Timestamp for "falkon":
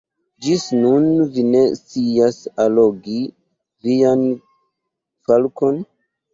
5.31-5.83